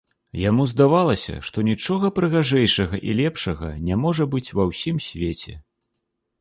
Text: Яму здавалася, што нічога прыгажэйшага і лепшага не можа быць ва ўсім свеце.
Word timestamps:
Яму 0.43 0.63
здавалася, 0.69 1.35
што 1.49 1.65
нічога 1.67 2.11
прыгажэйшага 2.17 3.03
і 3.11 3.19
лепшага 3.21 3.71
не 3.93 4.01
можа 4.07 4.29
быць 4.35 4.47
ва 4.57 4.69
ўсім 4.73 4.97
свеце. 5.13 5.53